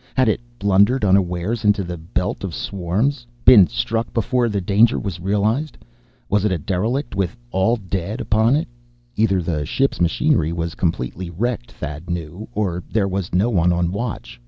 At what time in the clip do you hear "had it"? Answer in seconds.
0.15-0.41